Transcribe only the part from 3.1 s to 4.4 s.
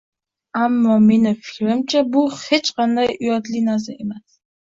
uyatli narsa emas.